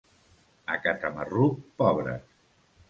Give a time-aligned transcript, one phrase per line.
[0.75, 2.29] A Catamarruc, pobres.